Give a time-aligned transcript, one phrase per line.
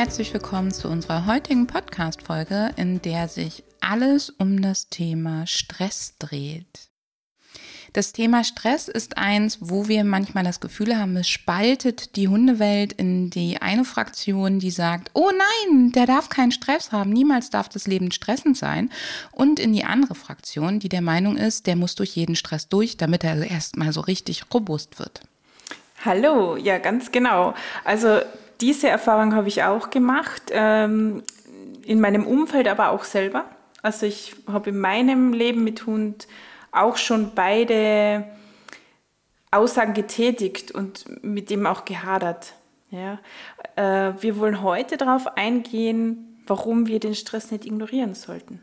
[0.00, 6.88] Herzlich willkommen zu unserer heutigen Podcast-Folge, in der sich alles um das Thema Stress dreht.
[7.92, 12.94] Das Thema Stress ist eins, wo wir manchmal das Gefühl haben, es spaltet die Hundewelt
[12.94, 17.68] in die eine Fraktion, die sagt, oh nein, der darf keinen Stress haben, niemals darf
[17.68, 18.88] das Leben stressend sein.
[19.32, 22.96] Und in die andere Fraktion, die der Meinung ist, der muss durch jeden Stress durch,
[22.96, 25.20] damit er erstmal so richtig robust wird.
[26.06, 27.52] Hallo, ja, ganz genau.
[27.84, 28.22] Also
[28.60, 31.22] diese Erfahrung habe ich auch gemacht, ähm,
[31.84, 33.44] in meinem Umfeld, aber auch selber.
[33.82, 36.28] Also ich habe in meinem Leben mit Hund
[36.72, 38.24] auch schon beide
[39.50, 42.54] Aussagen getätigt und mit dem auch gehadert.
[42.90, 43.18] Ja.
[43.76, 48.60] Äh, wir wollen heute darauf eingehen, warum wir den Stress nicht ignorieren sollten.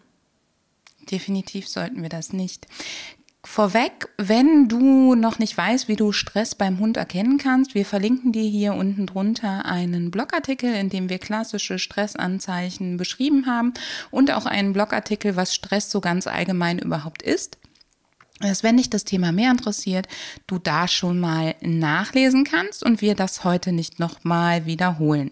[1.11, 2.67] Definitiv sollten wir das nicht.
[3.45, 8.31] Vorweg, wenn du noch nicht weißt, wie du Stress beim Hund erkennen kannst, wir verlinken
[8.31, 13.73] dir hier unten drunter einen Blogartikel, in dem wir klassische Stressanzeichen beschrieben haben
[14.11, 17.57] und auch einen Blogartikel, was Stress so ganz allgemein überhaupt ist.
[18.39, 20.07] Dass wenn dich das Thema mehr interessiert,
[20.45, 25.31] du da schon mal nachlesen kannst und wir das heute nicht nochmal wiederholen.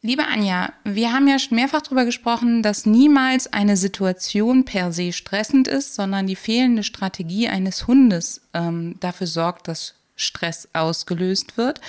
[0.00, 5.12] Liebe Anja, wir haben ja schon mehrfach darüber gesprochen, dass niemals eine Situation per se
[5.12, 11.80] stressend ist, sondern die fehlende Strategie eines Hundes ähm, dafür sorgt, dass Stress ausgelöst wird.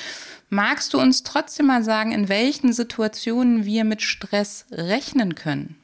[0.49, 5.75] Magst du uns trotzdem mal sagen, in welchen Situationen wir mit Stress rechnen können?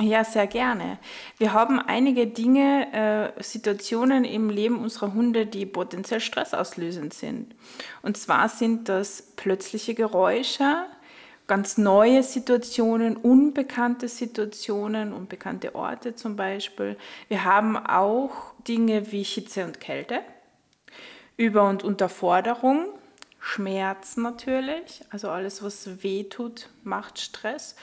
[0.00, 0.98] Ja, sehr gerne.
[1.38, 7.56] Wir haben einige Dinge, äh, Situationen im Leben unserer Hunde, die potenziell stressauslösend sind.
[8.02, 10.86] Und zwar sind das plötzliche Geräusche,
[11.52, 16.96] ganz neue Situationen, unbekannte Situationen, unbekannte Orte zum Beispiel.
[17.28, 20.20] Wir haben auch Dinge wie Hitze und Kälte,
[21.36, 22.86] Über- und Unterforderung,
[23.38, 27.76] Schmerz natürlich, also alles, was weh tut, macht Stress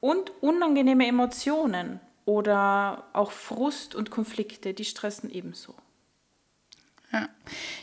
[0.00, 5.74] und unangenehme Emotionen oder auch Frust und Konflikte, die stressen ebenso.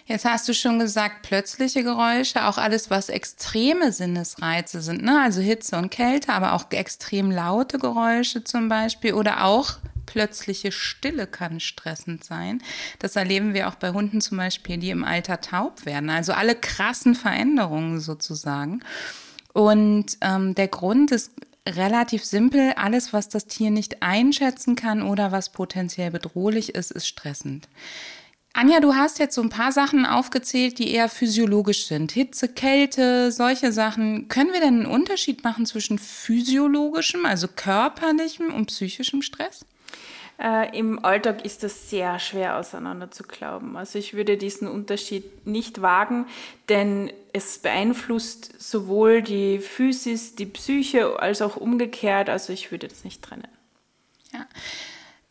[0.06, 5.22] Jetzt hast du schon gesagt, plötzliche Geräusche, auch alles, was extreme Sinnesreize sind, ne?
[5.22, 11.26] also Hitze und Kälte, aber auch extrem laute Geräusche zum Beispiel oder auch plötzliche Stille
[11.26, 12.62] kann stressend sein.
[13.00, 16.10] Das erleben wir auch bei Hunden zum Beispiel, die im Alter taub werden.
[16.10, 18.84] Also alle krassen Veränderungen sozusagen.
[19.54, 21.32] Und ähm, der Grund ist
[21.68, 22.74] relativ simpel.
[22.76, 27.70] Alles, was das Tier nicht einschätzen kann oder was potenziell bedrohlich ist, ist stressend.
[28.54, 32.12] Anja, du hast jetzt so ein paar Sachen aufgezählt, die eher physiologisch sind.
[32.12, 34.28] Hitze, Kälte, solche Sachen.
[34.28, 39.66] Können wir denn einen Unterschied machen zwischen physiologischem, also körperlichem und psychischem Stress?
[40.38, 43.78] Äh, Im Alltag ist das sehr schwer auseinander zu glauben.
[43.78, 46.26] Also ich würde diesen Unterschied nicht wagen,
[46.68, 52.28] denn es beeinflusst sowohl die Physis, die Psyche als auch umgekehrt.
[52.28, 53.48] Also ich würde das nicht trennen.
[54.34, 54.46] Ja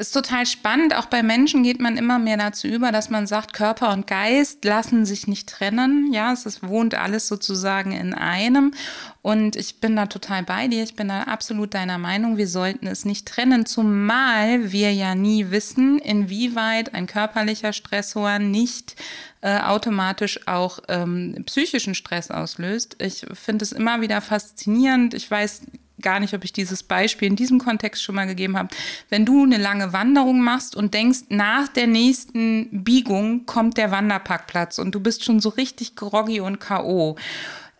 [0.00, 0.96] ist total spannend.
[0.96, 4.64] Auch bei Menschen geht man immer mehr dazu über, dass man sagt, Körper und Geist
[4.64, 6.12] lassen sich nicht trennen.
[6.12, 8.72] Ja, es ist, wohnt alles sozusagen in einem.
[9.20, 10.82] Und ich bin da total bei dir.
[10.82, 12.38] Ich bin da absolut deiner Meinung.
[12.38, 18.96] Wir sollten es nicht trennen, zumal wir ja nie wissen, inwieweit ein körperlicher Stressor nicht
[19.42, 22.96] äh, automatisch auch ähm, psychischen Stress auslöst.
[22.98, 25.12] Ich finde es immer wieder faszinierend.
[25.12, 25.62] Ich weiß
[26.00, 28.68] gar nicht, ob ich dieses Beispiel in diesem Kontext schon mal gegeben habe.
[29.08, 34.78] Wenn du eine lange Wanderung machst und denkst, nach der nächsten Biegung kommt der Wanderparkplatz
[34.78, 37.16] und du bist schon so richtig groggy und K.O.,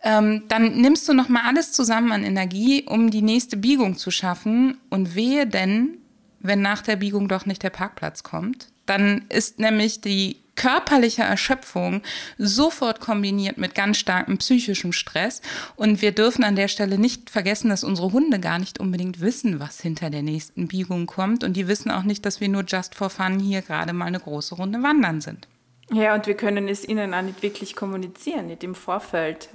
[0.03, 4.77] ähm, dann nimmst du nochmal alles zusammen an Energie, um die nächste Biegung zu schaffen.
[4.89, 5.97] Und wehe denn,
[6.39, 12.01] wenn nach der Biegung doch nicht der Parkplatz kommt, dann ist nämlich die körperliche Erschöpfung
[12.37, 15.41] sofort kombiniert mit ganz starkem psychischem Stress.
[15.75, 19.59] Und wir dürfen an der Stelle nicht vergessen, dass unsere Hunde gar nicht unbedingt wissen,
[19.59, 21.43] was hinter der nächsten Biegung kommt.
[21.43, 24.19] Und die wissen auch nicht, dass wir nur just for fun hier gerade mal eine
[24.19, 25.47] große Runde wandern sind.
[25.91, 29.49] Ja, und wir können es ihnen auch nicht wirklich kommunizieren, nicht im Vorfeld.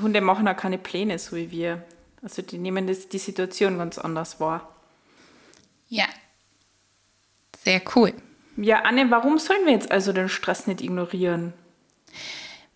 [0.00, 1.82] Hunde machen auch keine Pläne, so wie wir.
[2.22, 4.74] Also die nehmen das, die Situation ganz anders wahr.
[5.88, 6.06] Ja,
[7.64, 8.12] sehr cool.
[8.56, 11.52] Ja, Anne, warum sollen wir jetzt also den Stress nicht ignorieren?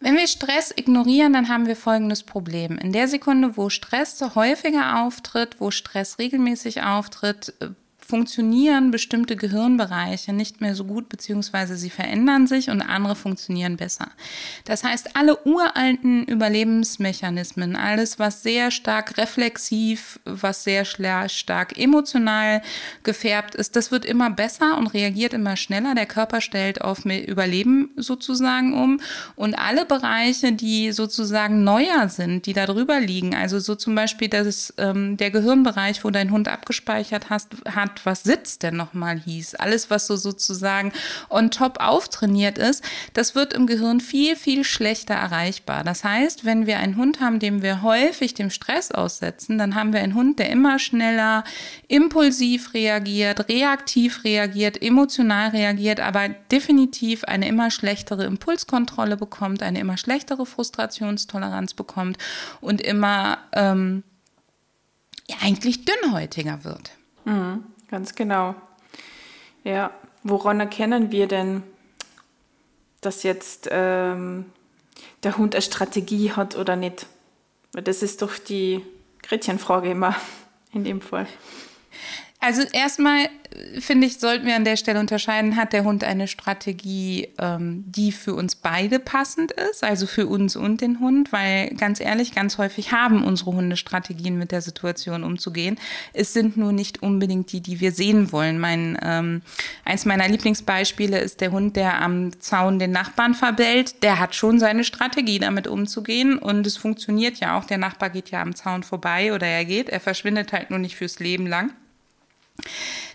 [0.00, 2.78] Wenn wir Stress ignorieren, dann haben wir folgendes Problem.
[2.78, 7.52] In der Sekunde, wo Stress häufiger auftritt, wo Stress regelmäßig auftritt,
[8.08, 14.08] funktionieren bestimmte Gehirnbereiche nicht mehr so gut, beziehungsweise sie verändern sich und andere funktionieren besser.
[14.64, 22.62] Das heißt, alle uralten Überlebensmechanismen, alles, was sehr stark reflexiv, was sehr stark emotional
[23.02, 25.94] gefärbt ist, das wird immer besser und reagiert immer schneller.
[25.94, 29.00] Der Körper stellt auf Überleben sozusagen um.
[29.36, 34.28] Und alle Bereiche, die sozusagen neuer sind, die da drüber liegen, also so zum Beispiel
[34.28, 39.54] das, ähm, der Gehirnbereich, wo dein Hund abgespeichert hast, hat, was Sitz denn nochmal hieß,
[39.56, 40.92] alles, was so sozusagen
[41.28, 45.84] on top auftrainiert ist, das wird im Gehirn viel, viel schlechter erreichbar.
[45.84, 49.92] Das heißt, wenn wir einen Hund haben, dem wir häufig dem Stress aussetzen, dann haben
[49.92, 51.44] wir einen Hund, der immer schneller
[51.88, 59.96] impulsiv reagiert, reaktiv reagiert, emotional reagiert, aber definitiv eine immer schlechtere Impulskontrolle bekommt, eine immer
[59.96, 62.18] schlechtere Frustrationstoleranz bekommt
[62.60, 64.02] und immer ähm,
[65.28, 66.90] ja, eigentlich dünnhäutiger wird.
[67.24, 68.54] Mhm, ganz genau.
[69.64, 69.90] Ja,
[70.22, 71.62] woran erkennen wir denn,
[73.00, 74.46] dass jetzt ähm,
[75.22, 77.06] der Hund eine Strategie hat oder nicht?
[77.72, 78.84] Das ist doch die
[79.22, 80.14] Gretchenfrage immer
[80.72, 81.26] in dem Fall.
[82.40, 86.28] Also erstmal äh, finde ich, sollten wir an der Stelle unterscheiden, hat der Hund eine
[86.28, 91.70] Strategie, ähm, die für uns beide passend ist, also für uns und den Hund, weil
[91.70, 95.78] ganz ehrlich, ganz häufig haben unsere Hunde Strategien, mit der Situation umzugehen.
[96.12, 98.60] Es sind nur nicht unbedingt die, die wir sehen wollen.
[98.60, 99.42] Mein, ähm,
[99.84, 104.04] eins meiner Lieblingsbeispiele ist der Hund, der am Zaun den Nachbarn verbellt.
[104.04, 107.64] Der hat schon seine Strategie, damit umzugehen und es funktioniert ja auch.
[107.64, 110.94] Der Nachbar geht ja am Zaun vorbei oder er geht, er verschwindet halt nur nicht
[110.94, 111.72] fürs Leben lang.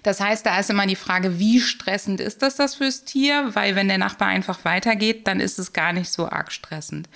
[0.04, 3.50] Das heißt, da ist immer die Frage, wie stressend ist das das fürs Tier?
[3.54, 7.10] Weil wenn der Nachbar einfach weitergeht, dann ist es gar nicht so arg stressend.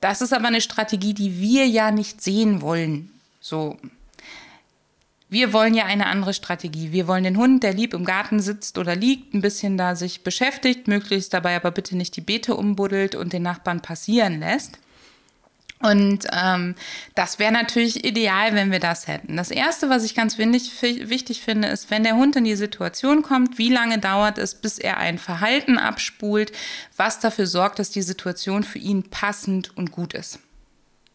[0.00, 3.10] Das ist aber eine Strategie, die wir ja nicht sehen wollen.
[3.40, 3.76] So.
[5.28, 6.92] Wir wollen ja eine andere Strategie.
[6.92, 10.24] Wir wollen den Hund, der lieb im Garten sitzt oder liegt, ein bisschen da sich
[10.24, 14.78] beschäftigt, möglichst dabei aber bitte nicht die Beete umbuddelt und den Nachbarn passieren lässt.
[15.82, 16.74] Und ähm,
[17.14, 19.36] das wäre natürlich ideal, wenn wir das hätten.
[19.36, 23.22] Das Erste, was ich ganz wichtig, wichtig finde, ist, wenn der Hund in die Situation
[23.22, 26.52] kommt, wie lange dauert es, bis er ein Verhalten abspult,
[26.96, 30.38] was dafür sorgt, dass die Situation für ihn passend und gut ist.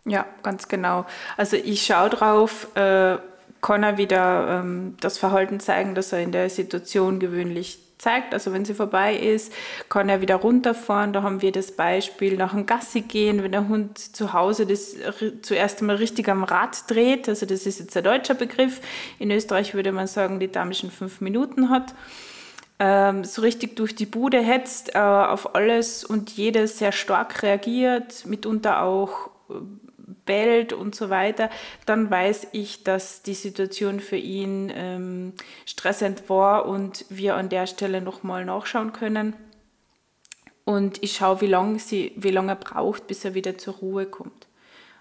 [0.05, 1.05] Ja, ganz genau.
[1.37, 3.17] Also ich schaue drauf, äh,
[3.61, 8.33] kann er wieder ähm, das Verhalten zeigen, das er in der Situation gewöhnlich zeigt.
[8.33, 9.51] Also wenn sie vorbei ist,
[9.89, 11.13] kann er wieder runterfahren.
[11.13, 14.95] Da haben wir das Beispiel nach dem Gassi gehen, wenn der Hund zu Hause das
[15.41, 17.27] zuerst einmal richtig am Rad dreht.
[17.27, 18.81] Also das ist jetzt ein deutscher Begriff.
[19.19, 21.93] In Österreich würde man sagen, die damischen fünf Minuten hat.
[22.79, 28.27] Ähm, so richtig durch die Bude hetzt, äh, auf alles und jedes sehr stark reagiert,
[28.27, 29.53] mitunter auch äh,
[30.27, 31.49] bellt und so weiter,
[31.87, 35.33] dann weiß ich, dass die Situation für ihn ähm,
[35.65, 39.35] stressend war und wir an der Stelle nochmal nachschauen können.
[40.63, 41.79] Und ich schaue, wie lange
[42.17, 44.47] lang er braucht, bis er wieder zur Ruhe kommt.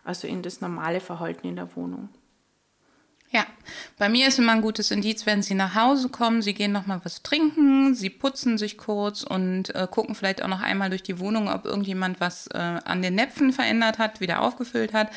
[0.04, 2.08] Also in das normale Verhalten in der Wohnung.
[3.30, 3.44] Ja,
[3.98, 6.86] bei mir ist immer ein gutes Indiz, wenn Sie nach Hause kommen, Sie gehen noch
[6.86, 11.02] mal was trinken, Sie putzen sich kurz und äh, gucken vielleicht auch noch einmal durch
[11.02, 15.10] die Wohnung, ob irgendjemand was äh, an den Näpfen verändert hat, wieder aufgefüllt hat.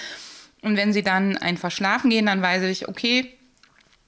[0.62, 3.38] Und wenn Sie dann einfach schlafen gehen, dann weiß ich, okay,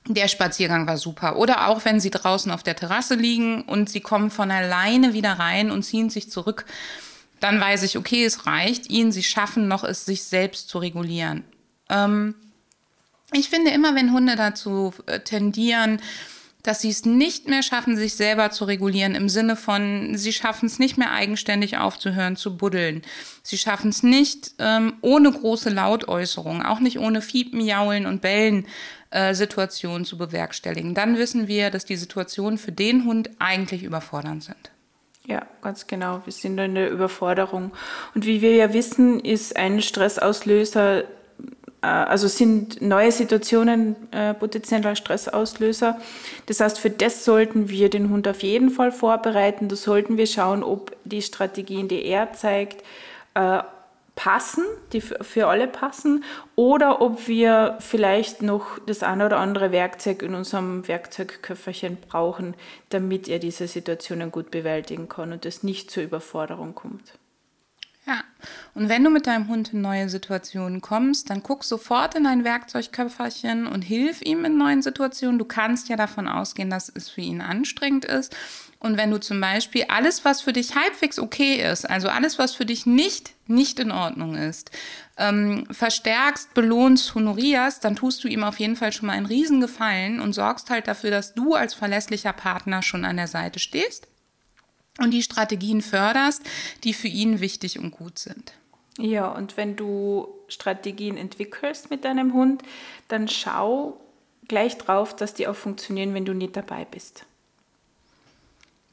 [0.07, 1.38] der Spaziergang war super.
[1.38, 5.34] Oder auch wenn Sie draußen auf der Terrasse liegen und Sie kommen von alleine wieder
[5.34, 6.65] rein und ziehen sich zurück,
[7.39, 11.43] dann weiß ich, okay, es reicht Ihnen, Sie schaffen noch es, sich selbst zu regulieren.
[11.89, 12.36] Ähm,
[13.34, 16.02] ich finde immer, wenn Hunde dazu äh, tendieren,
[16.64, 20.68] dass sie es nicht mehr schaffen, sich selber zu regulieren, im Sinne von, sie schaffen
[20.68, 23.02] es nicht mehr eigenständig aufzuhören, zu buddeln.
[23.42, 28.68] Sie schaffen es nicht ähm, ohne große Lautäußerungen, auch nicht ohne Fiepen, Jaulen und Bellen
[29.10, 30.94] äh, Situationen zu bewerkstelligen.
[30.94, 34.72] Dann wissen wir, dass die Situationen für den Hund eigentlich überfordernd sind.
[35.26, 36.22] Ja, ganz genau.
[36.26, 37.72] Wir sind in der Überforderung.
[38.16, 41.04] Und wie wir ja wissen, ist ein Stressauslöser
[41.88, 46.00] also sind neue Situationen äh, potenzieller Stressauslöser.
[46.46, 49.68] Das heißt, für das sollten wir den Hund auf jeden Fall vorbereiten.
[49.68, 52.84] Da sollten wir schauen, ob die Strategien, die er zeigt,
[53.34, 53.64] äh,
[54.16, 56.24] passen, die für alle passen,
[56.56, 62.54] oder ob wir vielleicht noch das eine oder andere Werkzeug in unserem Werkzeugköfferchen brauchen,
[62.90, 67.14] damit er diese Situationen gut bewältigen kann und es nicht zur Überforderung kommt.
[68.12, 68.25] Ja,
[68.74, 72.44] und wenn du mit deinem Hund in neue Situationen kommst, dann guck sofort in dein
[72.44, 75.39] Werkzeugköfferchen und hilf ihm in neuen Situationen.
[75.39, 78.36] Du kannst ja davon ausgehen, dass es für ihn anstrengend ist.
[78.80, 82.53] Und wenn du zum Beispiel alles, was für dich halbwegs okay ist, also alles, was
[82.53, 84.72] für dich nicht, nicht in Ordnung ist,
[85.18, 90.20] ähm, verstärkst, belohnst, honorierst, dann tust du ihm auf jeden Fall schon mal einen Riesengefallen
[90.20, 94.11] und sorgst halt dafür, dass du als verlässlicher Partner schon an der Seite stehst
[95.00, 96.41] und die Strategien förderst,
[96.83, 98.53] die für ihn wichtig und gut sind.
[98.98, 102.62] Ja, und wenn du Strategien entwickelst mit deinem Hund,
[103.07, 104.00] dann schau
[104.48, 107.25] gleich drauf, dass die auch funktionieren, wenn du nicht dabei bist.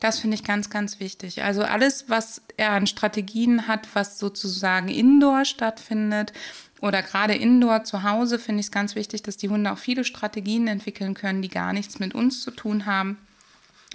[0.01, 1.43] Das finde ich ganz, ganz wichtig.
[1.43, 6.33] Also alles, was er an Strategien hat, was sozusagen indoor stattfindet
[6.81, 10.05] oder gerade indoor zu Hause, finde ich es ganz wichtig, dass die Hunde auch viele
[10.05, 13.19] Strategien entwickeln können, die gar nichts mit uns zu tun haben.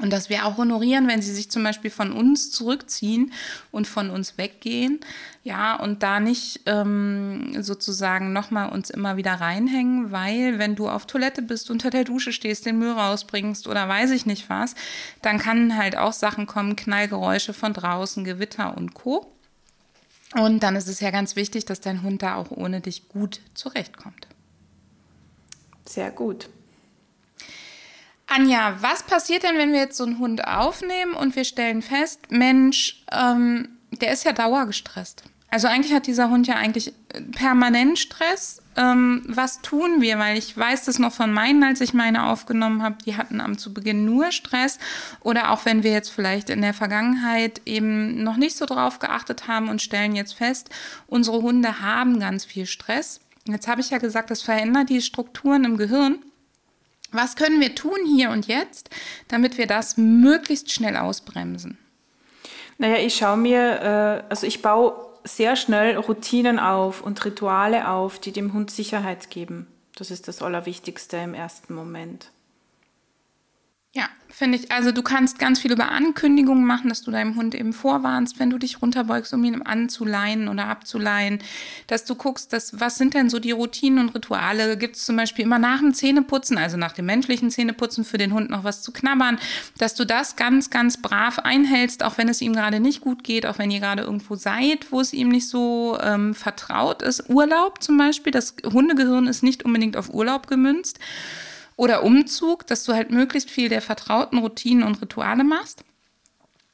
[0.02, 3.32] Und dass wir auch honorieren, wenn sie sich zum Beispiel von uns zurückziehen
[3.72, 5.00] und von uns weggehen,
[5.44, 11.06] ja, und da nicht ähm, sozusagen nochmal uns immer wieder reinhängen, weil wenn du auf
[11.06, 14.74] Toilette bist, unter der Dusche stehst, den Müll rausbringst oder weiß ich nicht was,
[15.22, 19.32] dann kann halt auch Sachen kommen, Knallgeräusche von draußen, Gewitter und Co.
[20.34, 23.42] Und dann ist es ja ganz wichtig, dass dein Hund da auch ohne dich gut
[23.54, 24.28] zurechtkommt.
[25.86, 26.50] Sehr gut.
[28.36, 32.32] Anja, was passiert denn, wenn wir jetzt so einen Hund aufnehmen und wir stellen fest,
[32.32, 35.24] Mensch, ähm, der ist ja dauergestresst.
[35.52, 36.96] Also eigentlich hat dieser Hund ja eigentlich
[37.34, 38.64] permanent Stress.
[38.76, 40.18] Ähm, was tun wir?
[40.18, 43.60] Weil ich weiß das noch von meinen, als ich meine aufgenommen habe, die hatten am
[43.60, 44.80] zu Beginn nur Stress.
[45.20, 49.48] Oder auch wenn wir jetzt vielleicht in der Vergangenheit eben noch nicht so drauf geachtet
[49.48, 50.72] haben und stellen jetzt fest,
[51.06, 53.20] unsere Hunde haben ganz viel Stress.
[53.46, 56.18] Jetzt habe ich ja gesagt, das verändert die Strukturen im Gehirn.
[57.14, 58.90] Was können wir tun hier und jetzt,
[59.30, 61.78] damit wir das möglichst schnell ausbremsen?
[62.80, 68.20] Naja, ich schaue mir, äh, also ich baue sehr schnell Routinen auf und Rituale auf,
[68.20, 69.68] die dem Hund Sicherheit geben.
[69.96, 72.32] Das ist das Allerwichtigste im ersten Moment.
[73.96, 74.72] Ja, finde ich.
[74.72, 78.50] Also du kannst ganz viel über Ankündigungen machen, dass du deinem Hund eben vorwarnst, wenn
[78.50, 81.38] du dich runterbeugst, um ihn anzuleihen oder abzuleihen.
[81.86, 84.78] Dass du guckst, dass, was sind denn so die Routinen und Rituale?
[84.78, 88.34] Gibt es zum Beispiel immer nach dem Zähneputzen, also nach dem menschlichen Zähneputzen für den
[88.34, 89.38] Hund noch was zu knabbern,
[89.78, 93.46] dass du das ganz, ganz brav einhältst, auch wenn es ihm gerade nicht gut geht,
[93.46, 97.30] auch wenn ihr gerade irgendwo seid, wo es ihm nicht so ähm, vertraut ist.
[97.30, 100.98] Urlaub zum Beispiel, das Hundegehirn ist nicht unbedingt auf Urlaub gemünzt
[101.76, 105.84] oder Umzug, dass du halt möglichst viel der vertrauten Routinen und Rituale machst.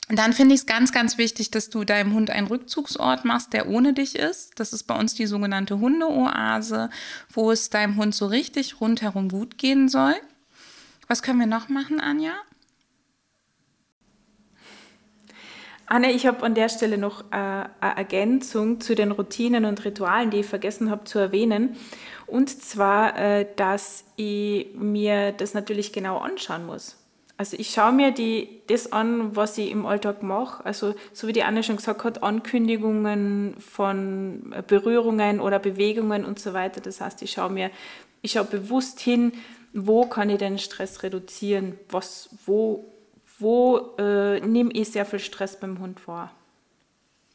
[0.10, 3.54] Und dann finde ich es ganz, ganz wichtig, dass du deinem Hund einen Rückzugsort machst,
[3.54, 4.60] der ohne dich ist.
[4.60, 6.90] Das ist bei uns die sogenannte Hundeoase,
[7.32, 10.16] wo es deinem Hund so richtig rundherum gut gehen soll.
[11.08, 12.34] Was können wir noch machen, Anja?
[15.92, 20.30] Anne, ich habe an der Stelle noch äh, eine Ergänzung zu den Routinen und Ritualen,
[20.30, 21.76] die ich vergessen habe zu erwähnen.
[22.28, 26.96] Und zwar, äh, dass ich mir das natürlich genau anschauen muss.
[27.38, 30.64] Also ich schaue mir die, das an, was ich im Alltag mache.
[30.64, 36.54] Also so wie die Anne schon gesagt hat, Ankündigungen von Berührungen oder Bewegungen und so
[36.54, 36.82] weiter.
[36.82, 37.72] Das heißt, ich schaue mir,
[38.22, 39.32] ich schaue bewusst hin,
[39.74, 42.86] wo kann ich den Stress reduzieren, was, wo,
[43.40, 46.32] wo äh, nehme ich sehr viel Stress beim Hund vor.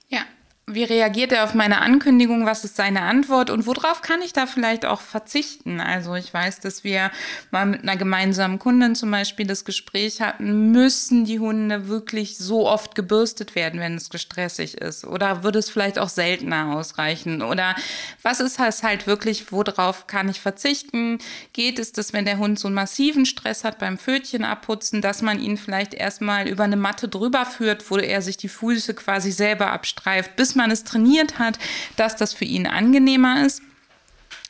[0.08, 0.20] Ja,
[0.66, 2.47] wie reagiert er auf meine Ankündigung?
[2.47, 3.50] Was ist seine Antwort?
[3.50, 5.78] Und worauf kann ich da vielleicht auch verzichten?
[5.78, 7.11] Also ich weiß, dass wir
[7.50, 12.66] mal mit einer gemeinsamen Kundin zum Beispiel das Gespräch hatten, müssen die Hunde wirklich so
[12.66, 15.04] oft gebürstet werden, wenn es gestressig ist?
[15.04, 17.42] Oder würde es vielleicht auch seltener ausreichen?
[17.42, 17.76] Oder
[18.23, 21.18] was ist es halt wirklich, worauf kann ich verzichten?
[21.52, 25.21] Geht es, dass wenn der Hund so einen massiven Stress hat beim Pfötchen abputzen, dass
[25.21, 29.30] man ihn vielleicht erstmal über eine Matte drüber führt, wo er sich die Füße quasi
[29.30, 31.58] selber abstreift, man es trainiert hat,
[31.96, 33.62] dass das für ihn angenehmer ist.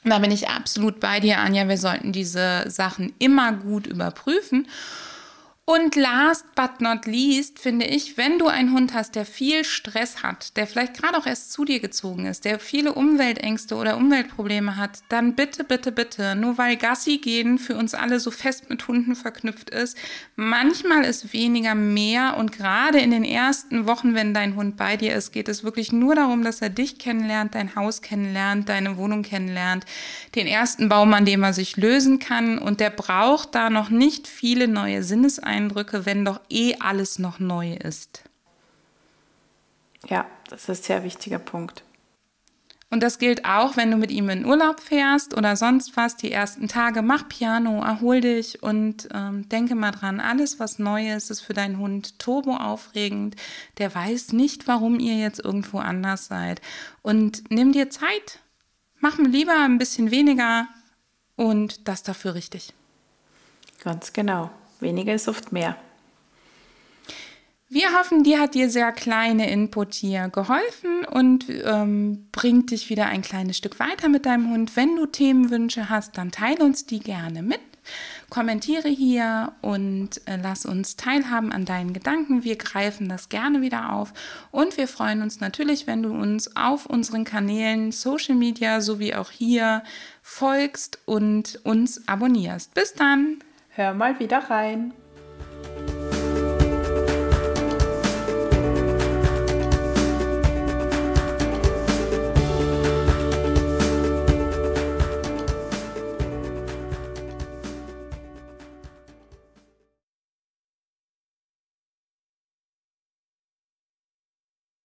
[0.05, 1.67] Da bin ich absolut bei dir, Anja.
[1.69, 4.69] Wir sollten diese Sachen immer gut überprüfen.
[5.67, 10.23] Und last but not least finde ich, wenn du einen Hund hast, der viel Stress
[10.23, 14.77] hat, der vielleicht gerade auch erst zu dir gezogen ist, der viele Umweltängste oder Umweltprobleme
[14.77, 18.87] hat, dann bitte, bitte, bitte, nur weil Gassi gehen für uns alle so fest mit
[18.87, 19.97] Hunden verknüpft ist,
[20.37, 25.15] manchmal ist weniger mehr und gerade in den ersten Wochen, wenn dein Hund bei dir
[25.15, 29.23] ist, geht es wirklich nur darum, dass er dich kennenlernt, dein Haus kennenlernt, deine Wohnung
[29.23, 29.87] kennenlernt,
[30.35, 32.59] den ersten Baum, an dem er sich lösen kann.
[32.59, 37.39] Und der braucht da noch nicht viele neue Sinneseinstellungen Eindrücke, wenn doch eh alles noch
[37.39, 38.25] neu ist.
[40.09, 41.83] Ja, das ist ein sehr wichtiger Punkt.
[42.91, 46.17] Und das gilt auch, wenn du mit ihm in Urlaub fährst oder sonst was.
[46.17, 51.13] Die ersten Tage mach Piano, erhol dich und ähm, denke mal dran, alles was neu
[51.13, 53.35] ist, ist für deinen Hund turbo aufregend.
[53.79, 56.61] Der weiß nicht, warum ihr jetzt irgendwo anders seid.
[57.03, 58.39] Und nimm dir Zeit.
[59.01, 60.69] Mach mir lieber ein bisschen weniger
[61.35, 62.75] und das dafür richtig.
[63.83, 64.51] Ganz genau.
[64.81, 65.77] Weniger ist oft mehr.
[67.75, 73.07] Wir hoffen, dir hat dir sehr kleine Input hier geholfen und ähm, bringt dich wieder
[73.07, 74.77] ein kleines Stück weiter mit deinem Hund.
[74.77, 77.59] Wenn du Themenwünsche hast, dann teile uns die gerne mit.
[78.31, 82.45] Kommentiere hier und äh, lass uns teilhaben an deinen Gedanken.
[82.45, 84.13] Wir greifen das gerne wieder auf
[84.51, 89.31] und wir freuen uns natürlich, wenn du uns auf unseren Kanälen Social Media sowie auch
[89.31, 89.83] hier
[90.23, 92.73] folgst und uns abonnierst.
[92.75, 93.39] Bis dann!
[93.77, 94.95] Hör mal wieder rein!